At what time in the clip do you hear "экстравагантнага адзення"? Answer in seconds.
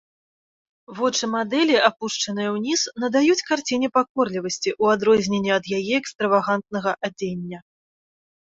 6.01-7.59